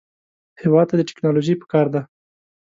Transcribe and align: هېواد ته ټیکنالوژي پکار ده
هېواد 0.61 0.87
ته 0.99 1.03
ټیکنالوژي 1.09 1.55
پکار 1.61 1.87
ده 1.93 2.01